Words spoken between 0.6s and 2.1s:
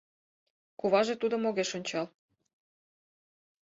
Куваже тудым огеш ончал